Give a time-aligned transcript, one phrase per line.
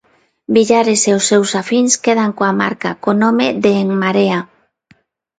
[0.55, 4.39] Villares e os seus afíns quedan coa marca, co nome de En Marea.